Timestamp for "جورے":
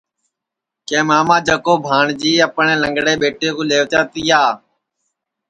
2.37-2.43